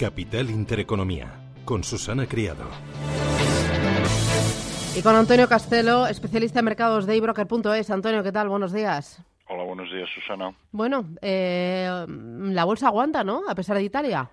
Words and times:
Capital 0.00 0.48
Intereconomía, 0.48 1.28
con 1.66 1.84
Susana 1.84 2.24
Criado. 2.24 2.64
Y 4.96 5.02
con 5.02 5.14
Antonio 5.14 5.46
Castelo, 5.46 6.06
especialista 6.06 6.60
en 6.60 6.64
mercados 6.64 7.06
de 7.06 7.16
ebroker.es. 7.16 7.90
Antonio, 7.90 8.22
¿qué 8.22 8.32
tal? 8.32 8.48
Buenos 8.48 8.72
días. 8.72 9.22
Hola, 9.46 9.64
buenos 9.64 9.92
días, 9.92 10.08
Susana. 10.14 10.54
Bueno, 10.72 11.04
eh, 11.20 12.06
la 12.08 12.64
bolsa 12.64 12.86
aguanta, 12.86 13.22
¿no? 13.24 13.42
A 13.46 13.54
pesar 13.54 13.76
de 13.76 13.82
Italia. 13.82 14.30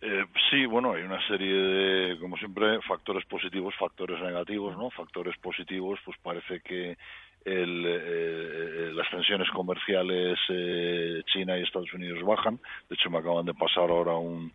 Eh, 0.00 0.24
sí, 0.50 0.64
bueno, 0.64 0.94
hay 0.94 1.02
una 1.02 1.20
serie 1.28 1.52
de, 1.52 2.18
como 2.18 2.38
siempre, 2.38 2.80
factores 2.88 3.26
positivos, 3.26 3.74
factores 3.78 4.18
negativos, 4.22 4.74
¿no? 4.78 4.88
Factores 4.88 5.36
positivos, 5.36 5.98
pues 6.06 6.16
parece 6.22 6.60
que 6.60 6.96
el, 7.44 7.84
eh, 7.86 8.90
las 8.94 9.10
tensiones 9.10 9.50
comerciales 9.50 10.38
eh, 10.48 11.20
China 11.26 11.58
y 11.58 11.62
Estados 11.62 11.92
Unidos 11.92 12.22
bajan. 12.22 12.58
De 12.88 12.94
hecho, 12.94 13.10
me 13.10 13.18
acaban 13.18 13.44
de 13.44 13.52
pasar 13.52 13.90
ahora 13.90 14.14
un, 14.14 14.50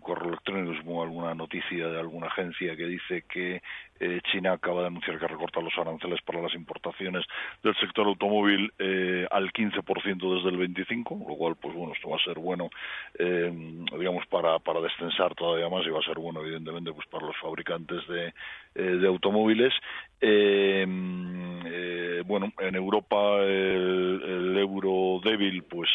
correo 0.00 0.28
electrónico, 0.28 0.74
supongo 0.76 1.02
alguna 1.02 1.34
noticia 1.34 1.88
de 1.88 1.98
alguna 1.98 2.28
agencia 2.28 2.76
que 2.76 2.86
dice 2.86 3.24
que 3.28 3.62
eh, 4.00 4.20
China 4.32 4.52
acaba 4.52 4.80
de 4.80 4.88
anunciar 4.88 5.18
que 5.18 5.28
recorta 5.28 5.60
los 5.60 5.76
aranceles 5.78 6.20
para 6.22 6.42
las 6.42 6.54
importaciones 6.54 7.24
del 7.62 7.74
sector 7.76 8.06
automóvil 8.06 8.72
eh, 8.78 9.26
al 9.30 9.52
15% 9.52 10.36
desde 10.36 10.48
el 10.48 10.56
25, 10.56 11.24
lo 11.28 11.36
cual, 11.36 11.56
pues 11.56 11.74
bueno, 11.74 11.92
esto 11.94 12.10
va 12.10 12.16
a 12.16 12.24
ser 12.24 12.38
bueno, 12.38 12.68
eh, 13.18 13.52
digamos, 13.98 14.26
para, 14.26 14.58
para 14.58 14.80
destensar 14.80 15.34
todavía 15.34 15.68
más 15.68 15.86
y 15.86 15.90
va 15.90 16.00
a 16.00 16.04
ser 16.04 16.18
bueno, 16.18 16.40
evidentemente, 16.40 16.92
pues 16.92 17.06
para 17.08 17.26
los 17.26 17.36
fabricantes 17.38 18.00
de, 18.08 18.34
de 18.74 19.06
automóviles. 19.06 19.72
Bueno, 22.24 22.52
en 22.58 22.74
Europa 22.74 23.38
el, 23.40 24.56
euro 24.58 25.20
débil, 25.24 25.62
pues 25.64 25.90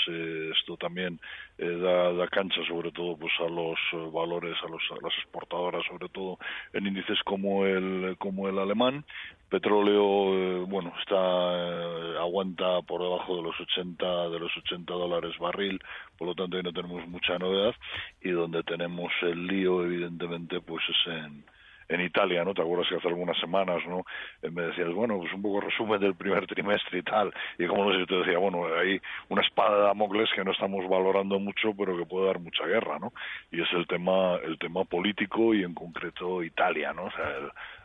esto 0.57 0.77
también 0.77 1.19
da, 1.57 2.11
da 2.13 2.27
cancha, 2.27 2.61
sobre 2.67 2.91
todo, 2.91 3.15
pues 3.17 3.31
a 3.39 3.49
los 3.49 3.77
valores, 4.11 4.55
a, 4.63 4.67
los, 4.67 4.81
las 5.01 5.13
exportadoras, 5.19 5.85
sobre 5.85 6.09
todo 6.09 6.37
en 6.73 6.87
índices 6.87 7.19
como 7.23 7.65
el 7.65 8.15
como 8.19 8.47
el 8.49 8.59
alemán. 8.59 9.05
Petróleo, 9.49 10.33
eh, 10.33 10.65
bueno, 10.67 10.93
está 10.99 11.15
eh, 11.15 12.17
aguanta 12.19 12.81
por 12.81 13.01
debajo 13.01 13.37
de 13.37 13.43
los 13.43 13.57
80 13.57 14.29
de 14.29 14.39
los 14.39 14.51
80 14.57 14.93
dólares 14.93 15.37
barril, 15.39 15.81
por 16.17 16.27
lo 16.27 16.35
tanto 16.35 16.57
ahí 16.57 16.63
no 16.63 16.73
tenemos 16.73 17.07
mucha 17.07 17.39
novedad 17.39 17.73
y 18.21 18.31
donde 18.31 18.63
tenemos 18.63 19.11
el 19.21 19.47
lío, 19.47 19.85
evidentemente, 19.85 20.59
pues 20.59 20.83
es 20.89 21.13
en 21.13 21.45
en 21.89 22.01
Italia, 22.01 22.43
¿no? 22.43 22.53
¿Te 22.53 22.61
acuerdas 22.61 22.87
que 22.89 22.95
hace 22.95 23.07
algunas 23.07 23.37
semanas, 23.39 23.81
¿no? 23.87 24.05
Eh, 24.41 24.49
me 24.49 24.63
decías, 24.63 24.91
bueno, 24.93 25.17
pues 25.17 25.33
un 25.33 25.41
poco 25.41 25.61
resumen 25.61 25.99
del 25.99 26.15
primer 26.15 26.45
trimestre 26.47 26.99
y 26.99 27.03
tal. 27.03 27.33
Y 27.57 27.67
como 27.67 27.85
no 27.85 27.97
sé, 27.97 28.05
te 28.05 28.15
decía, 28.15 28.37
bueno, 28.37 28.65
hay 28.75 28.99
una 29.29 29.41
espada 29.41 29.77
de 29.77 29.83
Damocles 29.83 30.29
que 30.35 30.43
no 30.43 30.51
estamos 30.51 30.87
valorando 30.89 31.39
mucho, 31.39 31.73
pero 31.77 31.97
que 31.97 32.05
puede 32.05 32.27
dar 32.27 32.39
mucha 32.39 32.65
guerra, 32.65 32.99
¿no? 32.99 33.13
Y 33.51 33.61
es 33.61 33.71
el 33.73 33.87
tema, 33.87 34.35
el 34.43 34.57
tema 34.59 34.83
político 34.83 35.53
y 35.53 35.63
en 35.63 35.73
concreto 35.73 36.43
Italia, 36.43 36.93
¿no? 36.93 37.05
O 37.05 37.11
sea, 37.11 37.25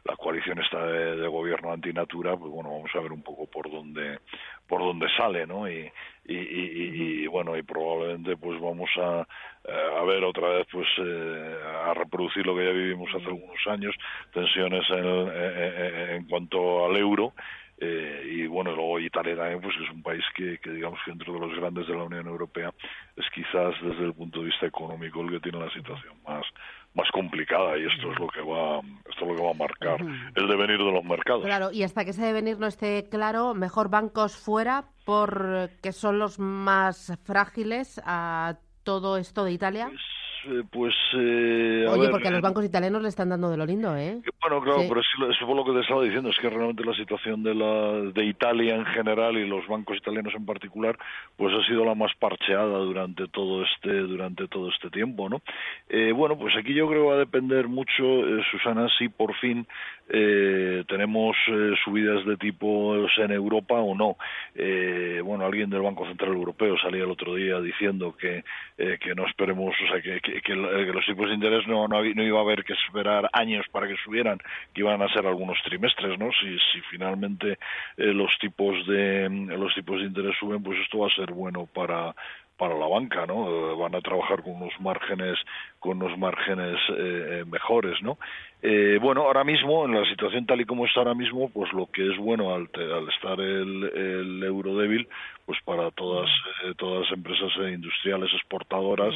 la 0.05 0.17
coalición 0.17 0.59
está 0.59 0.85
de, 0.85 1.29
gobierno 1.29 1.73
antinatura, 1.73 2.37
pues 2.37 2.51
bueno, 2.51 2.71
vamos 2.71 2.91
a 2.95 3.01
ver 3.01 3.13
un 3.13 3.23
poco 3.23 3.47
por 3.47 3.71
dónde, 3.71 4.19
por 4.67 4.81
dónde 4.81 5.07
sale, 5.17 5.47
¿no? 5.47 5.69
Y, 5.71 5.91
y, 6.25 6.37
y, 6.37 7.25
y 7.25 7.27
bueno, 7.27 7.57
y 7.57 7.63
probablemente 7.63 8.37
pues 8.37 8.61
vamos 8.61 8.91
a, 8.97 9.27
eh, 9.65 9.99
a 9.99 10.03
ver 10.05 10.23
otra 10.25 10.49
vez 10.51 10.67
pues 10.71 10.87
eh, 10.99 11.57
a 11.87 11.95
reproducir 11.95 12.47
lo 12.47 12.55
que 12.55 12.65
ya 12.65 12.73
vivimos 12.73 13.11
hace 13.15 13.27
algunos 13.27 13.67
años, 13.67 13.95
tensiones 14.33 14.85
en, 14.91 15.05
en, 15.05 16.11
en 16.11 16.25
cuanto 16.29 16.87
al 16.87 16.97
euro 16.97 17.33
eh, 17.85 18.23
y 18.31 18.47
bueno, 18.47 18.71
luego 18.77 19.01
Italia 19.01 19.35
también, 19.35 19.61
pues 19.61 19.75
es 19.83 19.91
un 19.91 20.05
país 20.05 20.23
que, 20.37 20.57
que, 20.59 20.71
digamos 20.71 21.01
que 21.05 21.11
dentro 21.11 21.35
de 21.35 21.41
los 21.41 21.59
grandes 21.59 21.89
de 21.89 21.95
la 21.95 22.05
Unión 22.05 22.29
Europea 22.29 22.73
es 23.17 23.25
quizás 23.35 23.75
desde 23.83 24.05
el 24.05 24.15
punto 24.15 24.39
de 24.39 24.47
vista 24.47 24.67
económico 24.67 25.21
el 25.21 25.31
que 25.31 25.41
tiene 25.41 25.59
la 25.59 25.73
situación 25.73 26.15
más 26.25 26.47
más 26.95 27.11
complicada 27.11 27.77
y 27.79 27.87
esto 27.87 28.13
es 28.13 28.21
lo 28.21 28.29
que 28.29 28.41
va 28.43 28.81
esto 29.09 29.25
es 29.25 29.29
lo 29.29 29.35
que 29.35 29.43
va 29.43 29.51
a 29.51 29.55
marcar 29.55 30.01
el 30.01 30.47
devenir 30.47 30.79
de 30.79 30.93
los 30.93 31.05
mercados. 31.05 31.43
Claro, 31.45 31.73
y 31.73 31.83
hasta 31.83 32.05
que 32.05 32.11
ese 32.11 32.25
devenir 32.25 32.59
no 32.61 32.69
esté 32.69 33.09
claro, 33.09 33.55
mejor 33.55 33.89
bancos 33.89 34.37
fuera 34.37 34.85
porque 35.05 35.93
son 35.93 36.21
los 36.21 36.39
más 36.39 37.19
frágiles 37.25 38.01
a 38.05 38.59
todo 38.85 39.17
esto 39.17 39.45
de 39.45 39.53
Italia. 39.53 39.91
Pues, 40.43 40.55
eh, 40.55 40.63
pues 40.71 40.95
eh, 41.15 41.87
Oye, 41.89 42.03
ver, 42.03 42.11
porque 42.11 42.29
a 42.29 42.31
los 42.31 42.41
bancos 42.41 42.65
italianos 42.65 43.03
le 43.03 43.09
están 43.09 43.29
dando 43.29 43.51
de 43.51 43.57
lo 43.57 43.67
lindo, 43.67 43.97
¿eh? 43.97 44.21
Bueno, 44.41 44.61
claro, 44.61 44.81
Sí. 44.81 44.87
pero 44.89 45.01
eso, 45.01 45.31
eso 45.31 45.47
fue 45.47 45.55
lo 45.55 45.65
que 45.65 45.73
te 45.73 45.81
estaba 45.81 46.03
diciendo, 46.03 46.31
es 46.31 46.39
que 46.39 46.51
realmente 46.51 46.85
la 46.85 46.95
situación 46.95 47.43
de 47.43 47.55
la 47.55 47.93
de 48.13 48.25
Italia 48.25 48.75
en 48.75 48.85
general 48.87 49.37
y 49.37 49.47
los 49.47 49.67
bancos 49.69 49.97
italianos 49.97 50.35
en 50.35 50.45
particular, 50.47 50.99
pues 51.37 51.55
ha 51.55 51.65
sido 51.67 51.85
la 51.85 51.95
más 51.95 52.13
parcheada 52.19 52.79
durante 52.79 53.29
todo 53.29 53.63
este 53.65 53.93
durante 53.93 54.49
todo 54.49 54.69
este 54.71 54.91
tiempo, 54.91 55.29
¿no? 55.29 55.43
Eh, 55.89 56.13
bueno, 56.13 56.37
pues 56.39 56.57
aquí 56.57 56.75
yo 56.75 56.89
creo 56.89 57.03
que 57.03 57.09
va 57.09 57.15
a 57.15 57.19
depender 57.19 57.69
mucho, 57.69 58.03
eh, 58.05 58.43
Susana, 58.51 58.89
si 58.99 59.09
por 59.09 59.35
fin 59.37 59.67
eh, 60.09 60.85
tenemos 60.89 61.37
subidas 61.85 62.25
de 62.27 62.37
tipos 62.37 63.11
en 63.19 63.31
Europa 63.31 63.75
o 63.75 63.95
no. 63.95 64.17
Eh, 64.55 65.21
bueno, 65.25 65.45
alguien 65.47 65.71
del 65.71 65.81
Banco 65.83 66.07
Central 66.07 66.33
Europeo 66.33 66.77
salía 66.79 67.05
el 67.05 67.11
otro 67.11 67.35
día 67.35 67.61
diciendo 67.61 68.15
que, 68.17 68.45
que 68.77 69.15
no 69.15 69.27
esperemos, 69.27 69.75
o 69.83 69.87
sea, 69.93 70.03
que, 70.03 70.21
que, 70.21 70.32
que, 70.41 70.53
el- 70.53 70.87
que 70.87 70.93
los 70.93 71.05
tipos 71.05 71.29
de 71.29 71.35
interés 71.35 71.67
no, 71.67 71.87
no, 71.89 72.03
no 72.03 72.23
iba 72.23 72.39
a 72.39 72.43
haber 72.43 72.65
que 72.65 72.73
esperar 72.73 73.29
años 73.33 73.67
para 73.71 73.87
que 73.89 73.97
subieran, 74.05 74.39
que 74.73 74.81
iban 74.81 75.03
a 75.03 75.09
ser 75.13 75.27
algunos 75.27 75.59
trimestres, 75.65 76.19
¿no? 76.19 76.31
Si, 76.41 76.59
si 76.73 76.81
finalmente 76.91 77.59
eh, 77.97 78.07
los 78.15 78.37
tipos 78.39 78.87
de 78.87 79.29
los 79.59 79.75
tipos 79.75 80.01
de 80.01 80.07
interés 80.07 80.37
suben, 80.39 80.63
pues 80.63 80.79
esto 80.81 80.99
va 81.01 81.09
a 81.09 81.15
ser 81.15 81.33
bueno 81.33 81.67
para 81.67 82.15
para 82.59 82.79
la 82.79 82.87
banca, 82.87 83.27
¿no? 83.27 83.49
Eh, 83.49 83.75
van 83.77 83.95
a 83.97 84.01
trabajar 84.01 84.43
con 84.43 84.53
unos 84.63 84.79
márgenes 84.79 85.37
con 85.81 86.01
unos 86.01 86.17
márgenes 86.17 86.79
eh, 86.91 87.41
eh, 87.41 87.45
mejores, 87.45 88.01
¿no? 88.03 88.19
Eh, 88.63 88.99
bueno, 89.03 89.23
ahora 89.23 89.43
mismo 89.43 89.85
en 89.87 89.95
la 90.01 90.09
situación 90.09 90.47
tal 90.47 90.61
y 90.61 90.65
como 90.65 90.87
está 90.87 91.01
ahora 91.01 91.15
mismo, 91.15 91.51
pues 91.51 91.73
lo 91.73 91.87
que 91.91 92.09
es 92.09 92.17
bueno 92.19 92.55
al, 92.55 92.69
al 92.77 93.09
estar 93.09 93.41
el, 93.41 93.85
el 93.93 94.43
euro 94.45 94.77
débil, 94.77 95.09
pues 95.45 95.59
para 95.65 95.91
todas 95.91 96.31
eh, 96.65 96.75
todas 96.77 97.03
las 97.09 97.13
empresas 97.19 97.51
eh, 97.63 97.73
industriales 97.73 98.33
exportadoras 98.35 99.15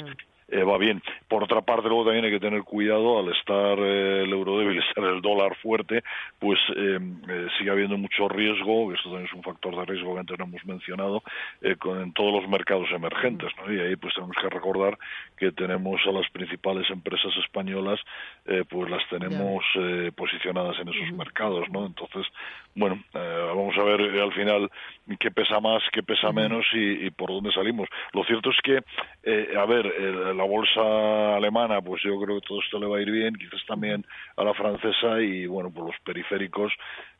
eh, 0.48 0.62
va 0.62 0.78
bien. 0.78 1.02
Por 1.28 1.42
otra 1.42 1.60
parte, 1.62 1.88
luego 1.88 2.04
también 2.04 2.24
hay 2.24 2.30
que 2.30 2.40
tener 2.40 2.62
cuidado 2.62 3.18
al 3.18 3.32
estar 3.32 3.78
eh, 3.78 4.22
el 4.22 4.32
euro 4.32 4.58
débil, 4.58 4.78
estar 4.88 5.04
el 5.04 5.20
dólar 5.20 5.56
fuerte, 5.56 6.02
pues 6.38 6.58
eh, 6.76 6.98
eh, 7.28 7.46
sigue 7.58 7.70
habiendo 7.70 7.98
mucho 7.98 8.28
riesgo, 8.28 8.92
esto 8.92 9.10
también 9.10 9.26
es 9.26 9.32
un 9.32 9.42
factor 9.42 9.76
de 9.76 9.84
riesgo 9.84 10.14
que 10.14 10.20
antes 10.20 10.38
no 10.38 10.44
hemos 10.44 10.64
mencionado, 10.64 11.22
eh, 11.62 11.76
con, 11.76 12.00
en 12.00 12.12
todos 12.12 12.32
los 12.32 12.48
mercados 12.48 12.88
emergentes, 12.92 13.50
¿no? 13.56 13.72
Y 13.72 13.80
ahí 13.80 13.96
pues 13.96 14.14
tenemos 14.14 14.36
que 14.40 14.48
recordar 14.48 14.98
que 15.36 15.52
tenemos 15.52 16.00
a 16.06 16.12
las 16.12 16.28
principales 16.30 16.88
empresas 16.90 17.32
españolas, 17.44 18.00
eh, 18.46 18.64
pues 18.68 18.90
las 18.90 19.06
tenemos 19.08 19.64
eh, 19.74 20.10
posicionadas 20.16 20.78
en 20.78 20.88
esos 20.88 21.12
mercados, 21.12 21.68
¿no? 21.70 21.86
Entonces, 21.86 22.26
bueno, 22.74 23.02
eh, 23.14 23.42
vamos 23.48 23.76
a 23.78 23.82
ver 23.82 24.00
eh, 24.00 24.22
al 24.22 24.32
final 24.32 24.70
qué 25.18 25.30
pesa 25.30 25.60
más, 25.60 25.82
qué 25.92 26.02
pesa 26.02 26.30
menos 26.32 26.64
y, 26.72 27.06
y 27.06 27.10
por 27.10 27.30
dónde 27.30 27.52
salimos. 27.52 27.88
Lo 28.12 28.24
cierto 28.24 28.50
es 28.50 28.56
que, 28.62 28.82
eh, 29.22 29.54
a 29.56 29.64
ver, 29.64 29.86
la 30.34 30.44
bolsa 30.44 31.36
alemana, 31.36 31.80
pues 31.80 32.02
yo 32.02 32.20
creo 32.20 32.40
que 32.40 32.46
todo 32.46 32.60
esto 32.60 32.78
le 32.78 32.86
va 32.86 32.98
a 32.98 33.02
ir 33.02 33.10
bien, 33.10 33.34
quizás 33.34 33.64
también 33.66 34.04
a 34.36 34.44
la 34.44 34.54
francesa 34.54 35.20
y, 35.20 35.46
bueno, 35.46 35.70
por 35.70 35.86
los 35.86 35.96
periféricos, 36.04 36.72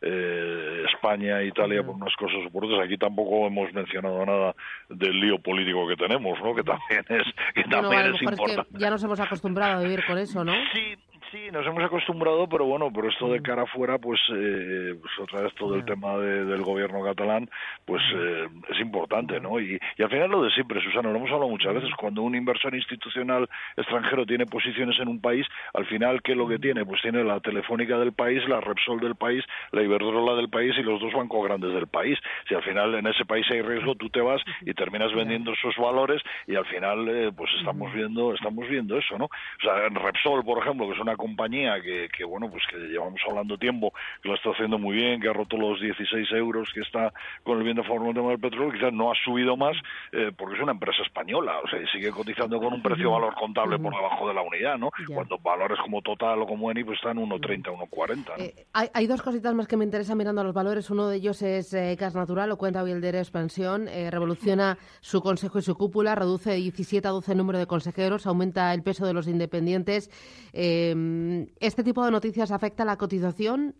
eh, 0.08 0.84
España, 0.92 1.42
Italia, 1.42 1.82
por 1.82 1.96
unas 1.96 2.14
cosas 2.16 2.38
o 2.46 2.50
por 2.50 2.64
otras. 2.64 2.84
Aquí 2.84 2.96
tampoco 2.96 3.46
hemos 3.46 3.72
mencionado 3.72 4.24
nada 4.24 4.54
del 4.88 5.18
lío 5.20 5.38
político 5.38 5.86
que 5.88 5.96
tenemos, 5.96 6.38
¿no? 6.42 6.54
Que 6.54 6.62
también 6.62 7.04
es, 7.08 7.26
que 7.54 7.62
Bueno, 7.68 7.90
también 7.90 8.14
es 8.14 8.22
importante. 8.22 8.72
que 8.72 8.78
ya 8.78 8.90
nos 8.90 9.02
hemos 9.02 9.20
acostumbrado 9.20 9.80
a 9.80 9.82
vivir 9.82 10.04
con 10.06 10.18
eso, 10.18 10.44
¿no? 10.44 10.52
Sí, 10.72 10.96
sí, 11.46 11.52
nos 11.52 11.66
hemos 11.66 11.84
acostumbrado, 11.84 12.48
pero 12.48 12.64
bueno, 12.64 12.90
pero 12.92 13.08
esto 13.08 13.28
de 13.28 13.40
cara 13.42 13.62
afuera, 13.62 13.98
pues, 13.98 14.20
eh, 14.34 14.94
pues 15.00 15.12
otra 15.20 15.42
vez 15.42 15.54
todo 15.54 15.74
el 15.76 15.84
tema 15.84 16.16
de- 16.18 16.44
del 16.44 16.62
gobierno 16.62 17.02
catalán, 17.04 17.48
pues 17.84 18.02
eh, 18.14 18.48
es 18.70 18.80
importante, 18.80 19.40
¿no? 19.40 19.60
Y, 19.60 19.78
y 19.96 20.02
al 20.02 20.10
final 20.10 20.30
lo 20.30 20.42
de 20.42 20.50
siempre, 20.50 20.80
Susana, 20.82 21.10
lo 21.10 21.16
hemos 21.18 21.30
hablado 21.30 21.48
muchas 21.48 21.74
veces, 21.74 21.90
cuando 21.96 22.22
un 22.22 22.34
inversor 22.34 22.74
institucional 22.74 23.48
extranjero 23.76 24.26
tiene 24.26 24.46
posiciones 24.46 24.98
en 24.98 25.08
un 25.08 25.20
país, 25.20 25.46
al 25.74 25.86
final, 25.86 26.20
¿qué 26.22 26.32
es 26.32 26.38
lo 26.38 26.48
que 26.48 26.58
tiene? 26.58 26.84
Pues 26.84 27.00
tiene 27.02 27.22
la 27.24 27.38
telefónica 27.40 27.96
del 27.98 28.12
país, 28.12 28.46
la 28.48 28.60
Repsol 28.60 28.98
del 29.00 29.14
país, 29.14 29.44
la 29.72 29.82
Iberdrola 29.82 30.34
del 30.34 30.48
país 30.50 30.74
y 30.78 30.82
los 30.82 31.00
dos 31.00 31.12
bancos 31.12 31.44
grandes 31.46 31.72
del 31.72 31.86
país. 31.86 32.18
Si 32.48 32.54
al 32.54 32.62
final 32.62 32.94
en 32.96 33.06
ese 33.06 33.24
país 33.24 33.46
hay 33.50 33.62
riesgo, 33.62 33.94
tú 33.94 34.08
te 34.10 34.20
vas 34.20 34.42
y 34.62 34.74
terminas 34.74 35.12
vendiendo 35.14 35.52
esos 35.52 35.76
valores 35.76 36.20
y 36.46 36.56
al 36.56 36.66
final, 36.66 37.08
eh, 37.08 37.30
pues 37.36 37.50
estamos 37.58 37.92
viendo, 37.92 38.34
estamos 38.34 38.68
viendo 38.68 38.98
eso, 38.98 39.16
¿no? 39.16 39.26
O 39.26 39.60
sea, 39.62 39.86
en 39.86 39.94
Repsol, 39.94 40.44
por 40.44 40.58
ejemplo, 40.58 40.88
que 40.88 40.94
es 40.94 41.00
una 41.00 41.16
compañía 41.16 41.35
que, 41.82 42.08
que, 42.16 42.24
bueno, 42.24 42.50
pues 42.50 42.62
que 42.70 42.78
llevamos 42.78 43.20
hablando 43.28 43.58
tiempo, 43.58 43.92
que 44.22 44.28
lo 44.28 44.34
está 44.34 44.50
haciendo 44.50 44.78
muy 44.78 44.96
bien, 44.96 45.20
que 45.20 45.28
ha 45.28 45.32
roto 45.32 45.56
los 45.56 45.80
16 45.80 46.32
euros, 46.32 46.70
que 46.74 46.80
está 46.80 47.12
con 47.44 47.58
el 47.58 47.64
bien 47.64 47.76
de 47.76 47.84
forma 47.84 48.12
del 48.12 48.38
petróleo, 48.38 48.72
quizás 48.72 48.92
no 48.92 49.10
ha 49.10 49.14
subido 49.24 49.56
más 49.56 49.76
eh, 50.12 50.32
porque 50.36 50.56
es 50.56 50.62
una 50.62 50.72
empresa 50.72 51.02
española, 51.02 51.60
o 51.62 51.68
sea, 51.68 51.78
sigue 51.92 52.10
cotizando 52.10 52.58
con 52.58 52.72
un 52.72 52.82
precio-valor 52.82 53.34
contable 53.34 53.78
por 53.78 53.94
debajo 53.94 54.28
de 54.28 54.34
la 54.34 54.42
unidad, 54.42 54.78
¿no? 54.78 54.90
Cuando 55.12 55.38
valores 55.38 55.78
como 55.80 56.02
Total 56.02 56.40
o 56.42 56.46
como 56.46 56.70
Eni 56.70 56.84
pues 56.84 56.98
están 56.98 57.18
1,30, 57.18 57.64
1,40. 57.64 58.16
¿no? 58.38 58.44
Eh, 58.44 58.54
hay, 58.72 58.88
hay, 58.92 59.06
dos 59.06 59.22
cositas 59.22 59.54
más 59.54 59.66
que 59.66 59.76
me 59.76 59.84
interesan 59.84 60.16
mirando 60.16 60.40
a 60.40 60.44
los 60.44 60.54
valores. 60.54 60.90
Uno 60.90 61.08
de 61.08 61.16
ellos 61.16 61.42
es 61.42 61.72
eh, 61.74 61.96
Gas 61.98 62.14
Natural, 62.14 62.50
o 62.52 62.56
cuenta 62.56 62.84
Wilder 62.84 63.16
Expansión, 63.16 63.88
eh, 63.88 64.10
revoluciona 64.10 64.78
su 65.00 65.20
consejo 65.20 65.58
y 65.58 65.62
su 65.62 65.76
cúpula, 65.76 66.14
reduce 66.14 66.50
de 66.50 66.56
17 66.56 67.06
a 67.08 67.10
12 67.10 67.32
el 67.32 67.38
número 67.38 67.58
de 67.58 67.66
consejeros, 67.66 68.26
aumenta 68.26 68.72
el 68.72 68.82
peso 68.82 69.06
de 69.06 69.14
los 69.14 69.26
independientes. 69.26 70.10
¿Este 71.60 71.82
tipo 71.84 72.04
de 72.04 72.10
noticias 72.10 72.50
afecta 72.50 72.82
a 72.82 72.86
la 72.86 72.96
cotización? 72.96 73.74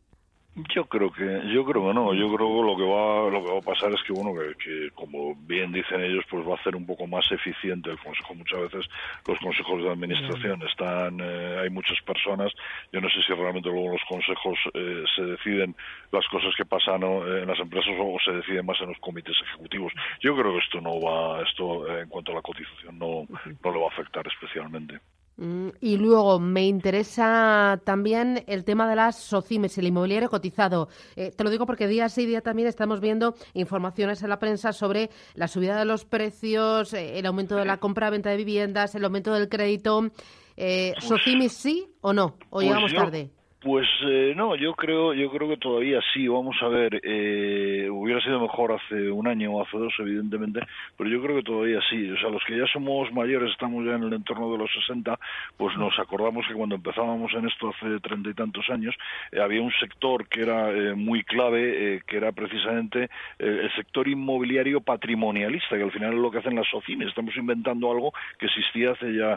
Yo 0.75 0.87
creo 0.87 1.13
que 1.13 1.43
yo 1.53 1.67
creo 1.67 1.87
que 1.87 1.95
no. 1.95 2.15
Yo 2.15 2.35
creo 2.35 2.49
que 2.49 2.63
lo 2.63 2.77
que 2.79 2.85
va 2.85 3.29
lo 3.29 3.45
que 3.45 3.53
va 3.53 3.59
a 3.59 3.61
pasar 3.61 3.93
es 3.93 4.03
que 4.05 4.15
bueno 4.15 4.33
que, 4.59 4.91
como 4.95 5.35
bien 5.35 5.71
dicen 5.71 6.01
ellos 6.01 6.25
pues 6.31 6.47
va 6.49 6.53
a 6.53 6.57
hacer 6.57 6.75
un 6.75 6.87
poco 6.87 7.07
más 7.07 7.31
eficiente 7.31 7.91
el 7.91 7.99
consejo. 7.99 8.35
Muchas 8.35 8.61
veces 8.63 8.87
los 9.29 9.39
consejos 9.39 9.83
de 9.83 9.91
administración 9.91 10.63
están 10.63 11.21
eh, 11.21 11.59
hay 11.63 11.69
muchas 11.69 12.01
personas. 12.07 12.51
Yo 12.91 13.03
no 13.03 13.11
sé 13.11 13.21
si 13.21 13.35
realmente 13.35 13.69
luego 13.69 13.93
los 13.93 14.05
consejos 14.09 14.59
eh, 14.73 15.05
se 15.15 15.23
deciden 15.27 15.77
las 16.11 16.27
cosas 16.29 16.55
que 16.57 16.65
pasan 16.65 17.03
eh, 17.03 17.43
en 17.43 17.49
las 17.49 17.61
empresas 17.61 17.93
o 17.99 18.17
se 18.25 18.33
deciden 18.33 18.65
más 18.65 18.81
en 18.81 18.89
los 18.89 18.99
comités 19.01 19.37
ejecutivos. 19.43 19.93
Yo 20.23 20.35
creo 20.35 20.53
que 20.53 20.65
esto 20.65 20.81
no 20.81 20.99
va 21.03 21.43
esto 21.43 21.87
en 21.99 22.09
cuanto 22.09 22.33
a 22.33 22.37
la 22.37 22.43
cotización 22.43 22.99
no 22.99 23.27
no 23.63 23.73
le 23.73 23.79
va 23.79 23.85
a 23.85 23.93
afectar 23.93 24.27
especialmente. 24.27 25.01
Mm, 25.39 25.69
y 25.81 25.99
luego 25.99 26.41
me 26.41 26.67
interesa 26.67 27.81
también 27.85 28.43
el 28.47 28.65
tema 28.65 28.89
de 28.89 28.97
las 28.97 29.17
SOCIMES, 29.17 29.77
el 29.79 29.89
inmobiliario 29.89 30.31
cotizado. 30.31 30.89
Eh, 31.15 31.31
te 31.31 31.45
lo 31.45 31.51
digo 31.51 31.67
porque 31.67 31.87
día 31.87 32.09
sí 32.09 32.25
día 32.25 32.41
también 32.41 32.69
estamos 32.69 33.01
viendo 33.01 33.35
informaciones 33.53 34.23
en 34.23 34.31
la 34.31 34.39
prensa 34.39 34.73
sobre 34.73 35.11
la 35.35 35.49
subida 35.49 35.79
de 35.79 35.85
los 35.85 36.05
precios, 36.05 36.95
eh, 36.95 37.19
el 37.19 37.27
aumento 37.27 37.57
de 37.57 37.67
la 37.67 37.77
compra-venta 37.77 38.31
de 38.31 38.37
viviendas, 38.37 38.95
el 38.95 39.05
aumento 39.05 39.35
del 39.35 39.49
crédito. 39.49 40.11
Eh, 40.57 40.93
pues 40.95 41.05
¿SOCIMES 41.05 41.53
sí 41.53 41.87
o 42.01 42.15
no? 42.15 42.37
¿O 42.49 42.61
pues 42.61 42.67
llegamos 42.67 42.95
tarde? 42.95 43.31
Pues 43.67 43.89
eh, 44.07 44.33
no, 44.37 44.55
yo 44.55 44.75
creo, 44.75 45.13
yo 45.13 45.29
creo 45.29 45.49
que 45.49 45.57
todavía 45.57 45.99
sí. 46.15 46.29
Vamos 46.29 46.55
a 46.63 46.69
ver, 46.69 47.01
eh, 47.03 47.89
hubiera 47.91 48.21
sido 48.21 48.39
mejor 48.39 48.71
hace 48.71 49.11
un 49.11 49.27
año 49.27 49.51
o 49.51 49.61
hace 49.61 49.77
dos, 49.77 49.93
evidentemente, 49.99 50.61
pero 50.97 51.11
yo 51.11 51.21
creo 51.21 51.35
que 51.35 51.43
todavía 51.43 51.81
sí. 51.91 52.09
O 52.13 52.17
sea, 52.17 52.29
los 52.29 52.45
que 52.45 52.57
ya 52.57 52.69
somos 52.69 53.13
mayores, 53.13 53.51
estamos 53.51 53.85
ya 53.85 53.97
en 53.97 54.05
el 54.05 54.13
entorno 54.13 54.53
de 54.53 54.59
los 54.59 54.71
60, 54.73 55.19
pues 55.57 55.77
nos 55.79 55.99
acordamos 55.99 56.47
que 56.47 56.55
cuando 56.55 56.77
empezábamos 56.77 57.35
en 57.35 57.49
esto 57.49 57.71
hace 57.71 57.99
treinta 57.99 58.31
y 58.31 58.35
tantos 58.35 58.71
años, 58.71 58.95
eh, 59.33 59.41
había 59.41 59.61
un 59.63 59.73
sector 59.81 60.29
que 60.29 60.43
era 60.43 60.95
muy 60.95 61.25
clave, 61.25 62.03
que 62.07 62.19
era 62.19 62.31
precisamente 62.31 63.11
el 63.41 63.75
sector 63.75 64.07
inmobiliario 64.07 64.81
patrimonialista, 64.81 65.77
que 65.77 65.83
al 65.83 65.91
final 65.91 66.13
es 66.13 66.21
lo 66.21 66.31
que 66.31 66.39
hacen 66.39 66.55
las 66.55 66.69
SOCIMES. 66.69 67.09
Estamos 67.09 67.37
inventando 67.37 67.91
algo 67.91 68.13
que 68.39 68.47
existía 68.47 68.93
hace 68.93 69.13
ya 69.13 69.37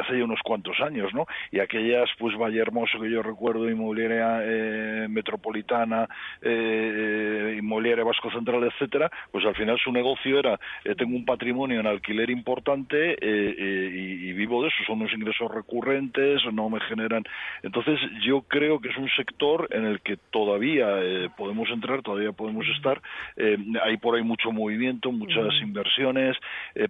hace 0.00 0.18
ya 0.18 0.24
unos 0.24 0.40
cuantos 0.42 0.80
años, 0.80 1.14
¿no? 1.14 1.24
Y 1.52 1.60
aquellas, 1.60 2.10
pues 2.18 2.36
Valle 2.36 2.58
Hermoso 2.58 2.98
que 2.98 3.08
yo 3.08 3.27
recuerdo, 3.28 3.68
inmobiliaria 3.68 4.40
eh, 4.42 5.06
metropolitana, 5.08 6.08
eh, 6.40 7.56
inmobiliaria 7.58 8.04
Vasco 8.04 8.30
Central, 8.30 8.64
etcétera, 8.64 9.10
pues 9.30 9.44
al 9.44 9.54
final 9.54 9.78
su 9.78 9.92
negocio 9.92 10.38
era, 10.38 10.58
eh, 10.84 10.94
tengo 10.94 11.16
un 11.16 11.24
patrimonio 11.24 11.80
en 11.80 11.86
alquiler 11.86 12.30
importante 12.30 13.16
y, 13.20 14.32
vivo 14.32 14.62
de 14.62 14.68
eso, 14.68 14.76
son 14.86 15.00
unos 15.00 15.12
ingresos 15.12 15.50
recurrentes, 15.50 16.40
no 16.52 16.70
me 16.70 16.80
generan. 16.80 17.24
Entonces, 17.62 17.98
yo 18.22 18.42
creo 18.42 18.80
que 18.80 18.88
es 18.88 18.96
un 18.96 19.08
sector 19.10 19.68
en 19.70 19.84
el 19.84 20.00
que 20.00 20.16
todavía 20.30 20.86
podemos 21.36 21.68
entrar, 21.70 22.02
todavía 22.02 22.32
podemos 22.32 22.66
estar. 22.76 23.00
hay 23.36 23.96
por 23.96 24.16
ahí 24.16 24.22
mucho 24.22 24.52
movimiento, 24.52 25.10
muchas 25.10 25.54
inversiones 25.62 26.36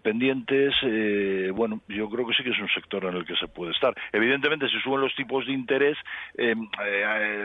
pendientes. 0.02 0.74
bueno, 1.54 1.80
yo 1.88 2.08
creo 2.10 2.26
que 2.26 2.34
sí 2.34 2.42
que 2.42 2.50
es 2.50 2.58
un 2.58 2.68
sector 2.68 3.04
en 3.06 3.16
el 3.16 3.24
que 3.24 3.36
se 3.36 3.48
puede 3.48 3.72
estar. 3.72 3.94
Evidentemente, 4.12 4.68
si 4.68 4.78
suben 4.80 5.00
los 5.00 5.14
tipos 5.14 5.46
de 5.46 5.52
interés, 5.52 5.96
eh, 6.34 6.54
eh, 6.84 7.04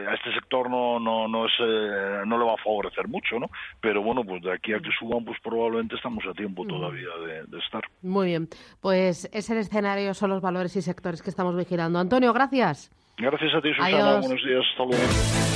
a 0.10 0.14
este 0.14 0.34
sector 0.34 0.70
no 0.70 1.00
no 1.00 1.28
no 1.28 1.46
es 1.46 1.52
eh, 1.60 2.22
no 2.26 2.38
le 2.38 2.46
va 2.46 2.54
a 2.54 2.64
favorecer 2.64 3.08
mucho 3.08 3.40
no 3.40 3.50
pero 3.80 4.02
bueno 4.02 4.24
pues 4.24 4.42
de 4.44 4.54
aquí 4.54 4.74
a 4.74 4.80
que 4.80 4.90
suban 4.98 5.24
pues 5.26 5.38
probablemente 5.42 5.96
estamos 5.96 6.24
a 6.30 6.34
tiempo 6.34 6.66
todavía 6.66 7.10
de, 7.48 7.58
estar. 7.60 7.84
Muy 8.02 8.28
bien. 8.28 8.48
Pues 8.82 9.30
ese 9.32 9.58
escenario 9.60 10.14
son 10.14 10.30
los 10.32 10.42
valores 10.42 10.76
y 10.76 10.82
sectores 10.82 11.22
que 11.22 11.30
estamos 11.30 11.56
vigilando. 11.56 12.00
Antonio 12.00 12.34
gracias. 12.34 12.92
Gracias 13.18 13.54
a 13.54 13.62
ti 13.62 13.74
Susana. 13.74 14.20
Buenos 14.20 14.44
días. 14.44 14.64
Hasta 14.72 14.84
luego 14.84 15.54